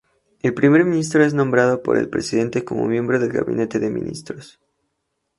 El 0.41 0.55
primer 0.55 0.83
ministro 0.83 1.23
es 1.23 1.35
nombrado 1.35 1.83
por 1.83 1.95
el 1.95 2.09
presidente 2.09 2.65
como 2.65 2.87
miembro 2.87 3.19
del 3.19 3.31
gabinete 3.31 3.77
de 3.77 3.91
ministros. 3.91 4.59